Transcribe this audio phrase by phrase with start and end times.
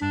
[0.00, 0.08] Hello，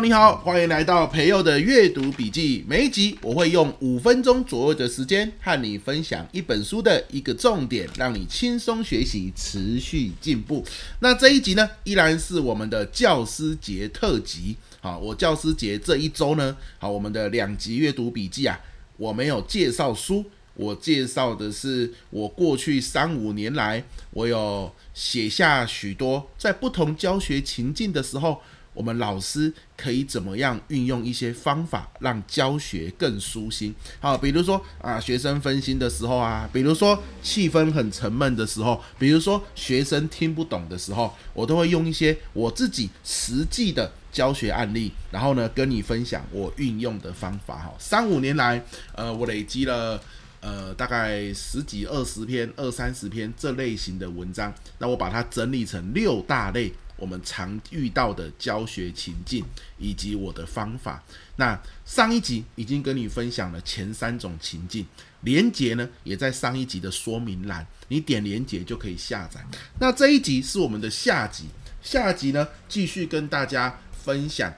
[0.00, 2.64] 你好，欢迎来到培佑的阅读笔记。
[2.66, 10.64] 每一集我会用五分钟左右的时间和你分享一本书的一个重点，让你轻松学习，持续进步。
[11.00, 14.56] 那这一集呢，依然是我们的教师节特辑。
[14.84, 18.60] 好，我教师节这一周呢，好，我们的两集阅读笔记啊，
[18.96, 28.42] 我没有介绍书，我介绍的是我过去三五年来，我有写下许多在不同教学情境的时候。
[28.74, 33.74] 我们老师可以怎么样运用一些方法让教学更舒心？
[34.00, 47.58] 好，比如说啊，学生分心的时候啊，比如说气氛很沉闷的时候，比如说学生听不懂的时候，我都会用一些我自己实际的教学案例，然后呢，跟你分享我运用的方法。
[47.58, 50.00] 哈，三五年来，呃，我累积了
[50.40, 56.72] 呃大概十几、二十篇、二三十篇这类型的文章，那我把它整理成六大类。
[57.02, 59.44] 我们常遇到的教学情境
[59.76, 61.02] 以及我的方法。
[61.34, 64.86] 那上一集已经跟你分享了前三种情境，
[65.22, 69.44] 连结呢也在上一集的说明栏，你点连结就可以下载。
[69.80, 71.46] 那这一集是我们的下集，
[71.82, 74.54] 下集呢继续跟大家分享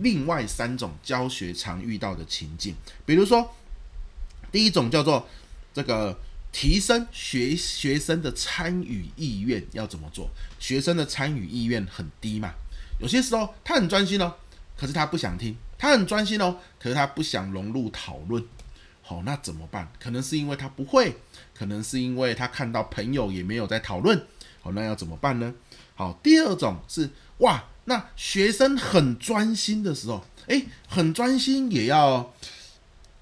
[0.00, 2.74] 另外三种教学常遇到的情境，
[3.06, 3.50] 比如说
[4.52, 5.26] 第一种叫做
[5.72, 6.20] 这个。
[6.50, 10.30] 提升学学生的参与意愿要怎么做？
[10.58, 12.52] 学生的参与意愿很低嘛？
[12.98, 14.34] 有些时候他很专心哦，
[14.76, 18.42] 可是他不想听；他很专心哦，可是他不想融入讨论。
[19.02, 19.90] 好，那怎么办？
[20.00, 21.16] 可能是因为他不会，
[21.54, 24.26] 可能是因为他看到朋友也没有在讨论。
[24.60, 25.54] 好，那要怎么办呢？
[25.94, 32.34] 好，第二种是哇，那学生很专心的时候，诶，很专心也要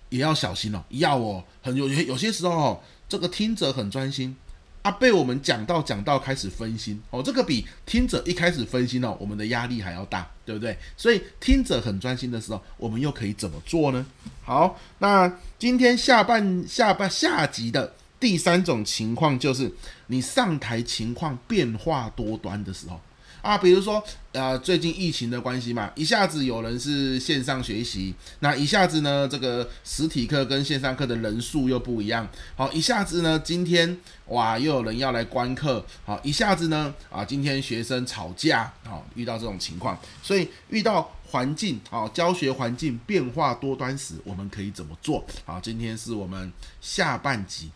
[0.08, 2.82] 也要小心哦，要哦，很有有些时候哦。
[3.08, 4.36] 这个听者很专心
[4.82, 10.76] 啊，被我们讲到讲到开始分心哦，这个比听者一开始分心哦，我们的压力还要大，对不对？
[10.96, 14.06] 所以听者很专心的时候，我们又可以怎么做呢？
[14.44, 19.72] 好，那今天下半下半下集的第三种情况就是
[20.06, 23.00] 你上台情况变化多端的时候。
[23.46, 24.02] 啊，比如说，
[24.32, 32.28] 呃，最近疫情的关系嘛，一下子有人是线上学习，那一下子呢，这个实体课跟线上课的人数又不一样。
[32.56, 33.96] 好，一下子呢，今天
[34.26, 35.86] 哇，又有人要来观课。
[36.04, 45.24] 好，一下子呢，啊，今天学生吵架，好，遇到这种情况，所以遇到环境，好，教学环境变化多端时，我们可以怎么做？
[45.44, 47.70] 好，今天是我们下半集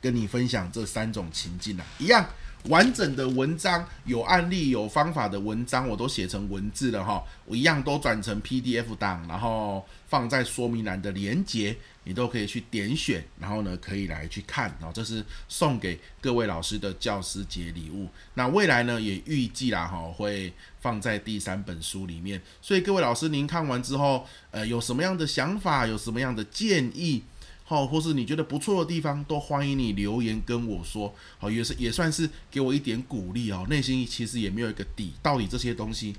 [0.00, 2.28] 跟你分享这三种情境啊，一样。
[2.64, 7.22] 完整的文章，有案例、有方法的文章，我都写成文字了哈。
[7.44, 14.74] 我一样都转成 PDF 档，然后放在说明栏的连接，你都可以去点选，然后呢，可以来去看。
[14.80, 18.08] 然后这是送给各位老师的教师节礼物。
[18.34, 22.42] 那未来呢，也预计啦哈，会放在第三本书里面。
[22.60, 25.86] 所以各位老师，您看完之后，呃，有什么样的想法？
[25.86, 27.22] 有什么样的建议？
[27.68, 31.12] 好，或是你觉得不错的地方，都欢迎你留言跟我说。
[31.36, 33.66] 好，也是也算是给我一点鼓励哦。
[33.68, 36.14] 内心其实也没有一个底，到底这些东西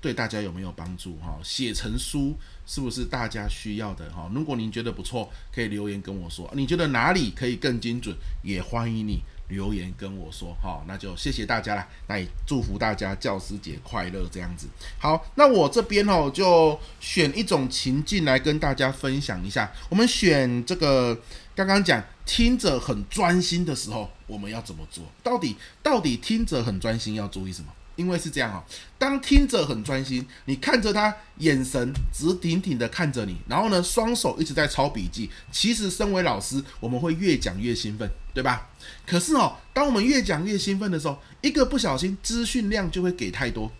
[0.00, 1.18] 对大家有没有帮助？
[1.18, 2.34] 哈，写成书
[2.66, 4.10] 是不是大家需要的？
[4.10, 6.50] 哈，如果您觉得不错，可以留言跟我说。
[6.56, 8.16] 你觉得哪里可以更精准？
[8.42, 9.20] 也欢迎你。
[9.52, 11.86] 留言跟我说，好，那就谢谢大家了。
[12.08, 14.66] 那也祝福大家教师节快乐，这样子。
[14.98, 19.70] 好，那我这边哦，就选一种情境来跟大家分享一下。
[19.90, 21.16] 我们选这个
[21.54, 25.04] 刚刚讲听着很专心的时候，我们要怎么做？
[25.22, 27.68] 到底到底听着很专心要注意什么？
[28.02, 28.64] 因为是这样啊，
[28.98, 35.30] 当听者很专心，你看着他，眼神直挺挺的看着你，然后呢，双手一直在抄笔记。
[35.52, 38.68] 其实，身为老师，我们会越讲越兴奋，对吧？
[39.06, 43.70] 可是哦，当我们越讲越兴奋的时候，一个不小心，资讯量就会给太多。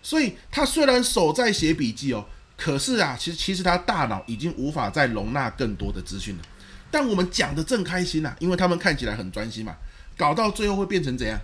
[0.00, 2.24] 所以，他虽然手在写笔记哦，
[2.56, 6.42] 可是啊，其实其实他大脑已经无法再容纳更多的资讯了。
[6.92, 9.76] 但我们讲的正开心呐，因为他们看起来很专心嘛，
[10.16, 11.38] 搞到最后会变成怎样？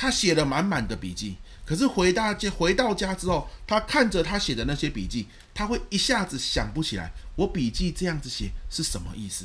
[0.00, 1.36] 他写了满满的笔记，
[1.66, 9.44] 可是回大家回到家之后，他看着他写的那些笔记，他会一下子想不起来，我笔记这样子写是什么意思？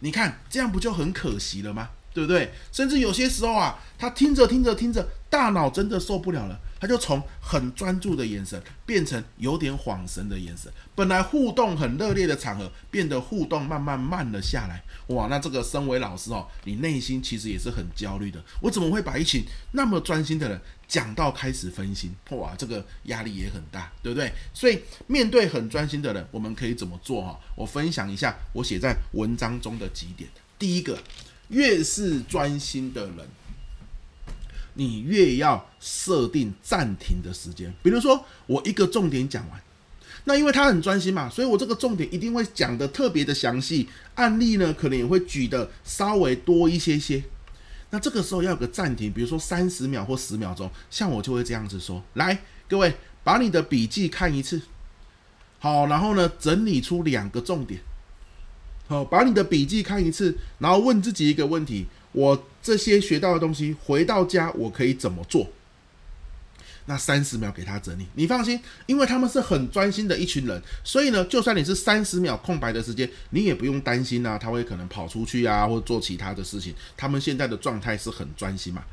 [0.00, 1.90] 你看这样不就很可惜了吗？
[2.14, 2.50] 对不对？
[2.72, 10.72] 甚至有些时候啊，他听着听着听着，大脑真的受不了了，他就从很专注的眼神变成有点恍神的眼神。
[10.94, 14.80] 本来互动很热烈的场合，变得互动慢慢慢了下来。
[15.08, 18.42] 哇，那这个身为老师哦，你内心其实也是很焦虑的。
[18.60, 22.14] 我怎么会把一群那么专心的人讲到开始分心？
[22.30, 24.32] 哇，这个压力也很大，对不对？
[24.54, 27.38] 所以面对很专心的人，我们可以怎么做哈？
[27.56, 30.30] 我分享一下我写在文章中的几点。
[30.56, 30.96] 第一个，
[31.48, 33.28] 越是专心的人，
[34.74, 37.72] 你越要设定暂停的时间。
[37.82, 39.62] 比如说，我一个重点讲完，
[40.24, 47.22] 那因为他很专心嘛，所以我这个重点一定会讲得特别的详细，案例呢可能也会举得稍微多一些些。
[47.90, 52.92] 那这个时候要有个暂停，比如说三十秒或十秒钟，像我就会这样子说：来，各位
[53.22, 54.60] 把你的笔记看一次，
[55.60, 57.80] 好，然后呢整理出两个重点。
[58.86, 65.48] 好，把你的笔记看一次，然后问自己一个问题：我这些学到的东西回到家我可以怎么做？
[66.86, 76.74] 那三十秒给他整理，你放心，因为他们是很专心的一群人，所以呢，就算你是三十秒空白的时间，你也不用担心啊，他会可能跑出去啊，或做其他的事情。
[76.94, 78.84] 他们现在的状态是很专心嘛。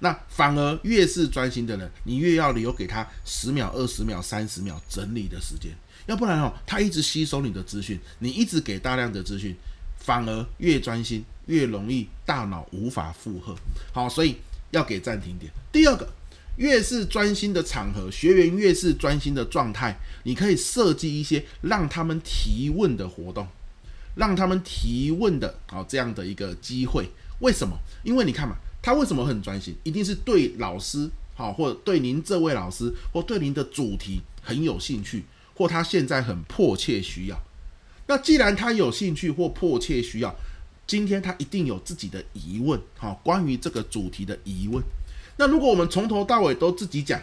[0.00, 5.70] 那反而越是专心的人，你越要留给他十秒、二十秒、三十秒整理的时间。
[6.06, 9.54] 要不然哦，他一直吸收你的资讯，你一直给大量的资讯，
[9.98, 13.54] 反而越专心越容易大脑无法负荷。
[13.92, 14.36] 好，所以
[14.70, 15.50] 要给暂停点。
[15.72, 16.08] 第二个，
[16.56, 23.46] 越是专心的场合，学员越是专心的状态，你可以设计一些让他们提问的活动，
[24.14, 27.10] 让他们提问的啊这样的一个机会。
[27.40, 27.76] 为什么？
[28.04, 29.74] 因为你看嘛，他为什么很专心？
[29.82, 35.24] 一定是对老师好，或者对您这位老师，或对您的主题很有兴趣。
[35.56, 37.42] 或他现在很迫切需要，
[38.06, 40.36] 那既然他有兴趣或迫切需要，
[40.86, 44.82] 今天他一定有自己的疑问，好，关于这个主题的疑问。
[45.38, 47.20] 那如果我们从头到尾都自己讲，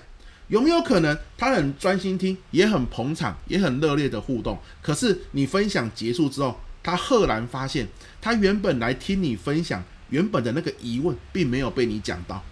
[0.47, 4.57] 有没有可能他很专心听，也很捧场，也很热烈的互动？
[4.81, 7.87] 可是你分享结束之后，他赫然发现，
[8.19, 12.43] 他原本来听你分享原本的那个疑问，并没有被你讲到。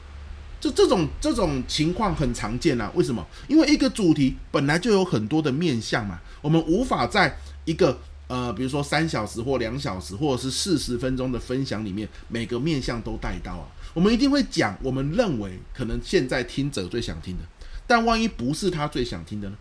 [0.62, 3.26] 就这种这种情况很常见啊，为什么？
[3.48, 7.36] 因为一个主题本来就有很多的面向嘛，我们无法在
[7.66, 13.66] 一个呃，比如说三小时或两小时或者是四十分钟的分享里面，每个面向都带到啊。
[13.94, 17.44] 我们一定会讲我们认为可能现在听者最想听的，
[17.86, 19.56] 但万一不是他最想听的呢？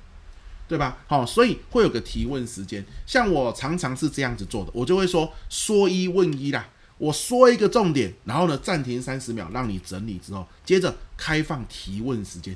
[0.69, 0.99] 对吧？
[1.09, 6.69] 好，所以会有个提问时间，像我常常是这样子做的，我就会说说一问一啦。
[7.01, 12.55] 我说一个重点，然后呢，暂停三十秒，让你整理之后，接着开放提问时间，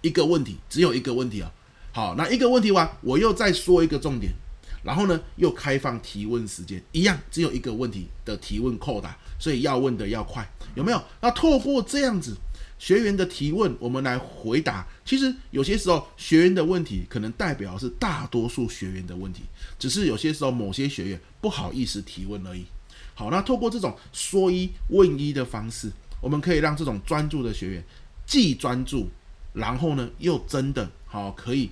[0.00, 1.52] 一个问题，只有一个问题啊。
[1.92, 4.32] 好，那一个问题完，我又再说一个重点，
[4.82, 11.02] 然后呢，又开放提问时间，一样只有一个问题的提问扣打，所以要问的要快，有没有？
[11.20, 12.34] 那透过这样子
[12.78, 14.86] 学员的提问，我们来回答。
[15.04, 19.42] 其实有些时候学员的问题可能代表是大多数学员的问题，
[19.78, 22.64] 只是有些时候某些学员不好意思提问而已。
[23.14, 27.84] 好，那透过这种说一问一的方式，我们可以让这种专注的学员
[28.26, 29.08] 既专注，
[29.52, 31.70] 然后呢又真的好可以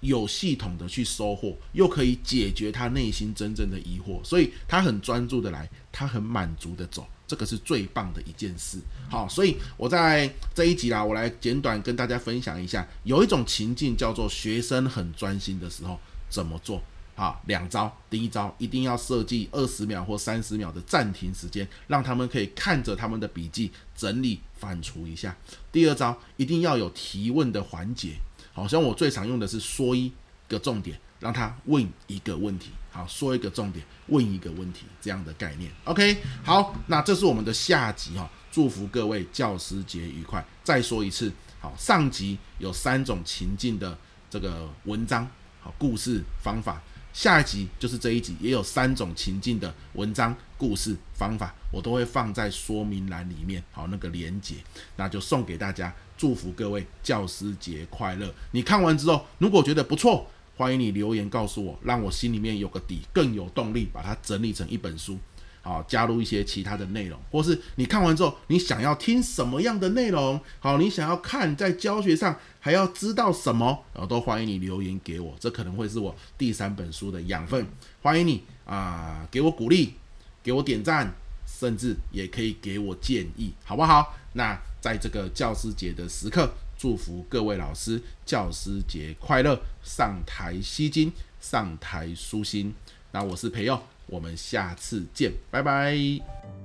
[0.00, 8.78] 有系统的去收获，又可以解决他内心真正的疑惑，所以他很专注的来，他很满足的走，这个是最棒的一件事。
[9.10, 16.82] 好，所以我在这一集啦，我来简短跟大家分享一下，有一种情境叫做学生很专心的时候怎么做。
[17.20, 17.94] 啊，两招。
[18.08, 25.36] 第一招一定要设计二十秒或三十秒的暂停时间，让他们可以看着他们的笔记整理反刍一下。
[25.70, 28.14] 第二招一定要有提问的环节，
[28.54, 30.10] 好像我最常用的是说一
[30.48, 32.70] 个重点，让他问一个问题。
[32.90, 35.70] 好，说一个重点，问一个问题，这样的概念。
[35.84, 38.28] OK，好，那这是我们的下集哈。
[38.50, 40.42] 祝福各位教师节愉快。
[40.64, 43.96] 再说一次，好，上集有三种情境的
[44.30, 45.28] 这个文章，
[45.60, 46.82] 好，故事方法。
[47.12, 53.62] 下一集就是这一集，也有三种情境的文章、故事、方法，我都会放在说明栏里面。
[53.72, 54.54] 好，那个连接，
[54.96, 58.32] 那就送给大家，祝福各位教师节快乐。
[58.52, 65.18] 你看完之后，如果觉得不错，欢迎你留言告诉我，让我心里面有个底，更有动力把它整理成一本书。
[65.62, 70.40] 好，加入一些其他的内容，或是你看完之后，你想要听什么样的内容？
[70.58, 73.84] 好，你想要看在教学上还要知道什么？
[73.92, 77.66] 然后都欢迎你留言给我，这可能会是我第三本书的养分。
[78.02, 79.94] 欢迎你啊、给我鼓励，
[80.42, 81.12] 给我点赞，
[81.44, 84.16] 甚至也可以给我建议，好不好？
[84.32, 92.72] 那在这个教师节的时刻，祝福各位老师教师节快乐，上台吸金，上台舒心。
[93.12, 93.80] 那我是培佑。
[94.06, 96.59] 我们下次见，拜拜。